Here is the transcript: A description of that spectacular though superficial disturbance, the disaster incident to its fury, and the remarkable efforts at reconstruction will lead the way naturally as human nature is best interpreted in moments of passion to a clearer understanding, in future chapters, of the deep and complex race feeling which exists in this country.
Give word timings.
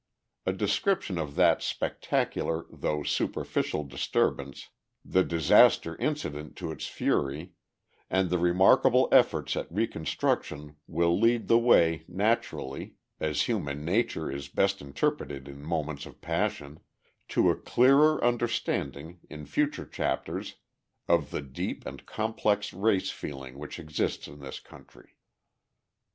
A 0.47 0.51
description 0.51 1.19
of 1.19 1.35
that 1.35 1.61
spectacular 1.61 2.65
though 2.71 3.03
superficial 3.03 3.83
disturbance, 3.83 4.69
the 5.05 5.23
disaster 5.23 5.95
incident 5.97 6.55
to 6.55 6.71
its 6.71 6.87
fury, 6.87 7.53
and 8.09 8.31
the 8.31 8.39
remarkable 8.39 9.09
efforts 9.11 9.55
at 9.55 9.71
reconstruction 9.71 10.75
will 10.87 11.19
lead 11.19 11.47
the 11.47 11.59
way 11.59 12.03
naturally 12.07 12.95
as 13.19 13.43
human 13.43 13.85
nature 13.85 14.31
is 14.31 14.47
best 14.47 14.81
interpreted 14.81 15.47
in 15.47 15.61
moments 15.61 16.07
of 16.07 16.19
passion 16.19 16.79
to 17.27 17.51
a 17.51 17.55
clearer 17.55 18.23
understanding, 18.25 19.19
in 19.29 19.45
future 19.45 19.85
chapters, 19.85 20.55
of 21.07 21.29
the 21.29 21.43
deep 21.43 21.85
and 21.85 22.07
complex 22.07 22.73
race 22.73 23.11
feeling 23.11 23.59
which 23.59 23.77
exists 23.77 24.27
in 24.27 24.39
this 24.39 24.59
country. 24.59 25.17